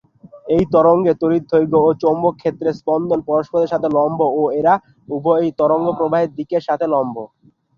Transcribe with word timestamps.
এই 0.47 0.63
তরঙ্গে 0.73 1.11
তড়িৎ 1.21 1.43
ক্ষেত্র 1.51 1.73
ও 1.79 1.99
চৌম্বক 2.01 2.33
ক্ষেত্রের 2.37 2.77
স্পন্দন 2.79 3.19
পরস্পরের 3.29 3.71
সাথে 3.73 3.87
লম্ব 3.97 4.19
ও 4.33 4.51
এরা 4.59 4.73
উভয়ই 5.09 5.51
তরঙ্গ 5.59 5.87
প্রবাহের 5.97 6.31
দিকের 6.37 6.61
সাথে 6.67 6.85
লম্ব। 6.93 7.15